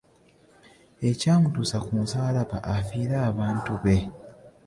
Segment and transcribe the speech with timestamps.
[1.09, 3.97] Ekyamutuusa ku musaalaba afiirire abantu be.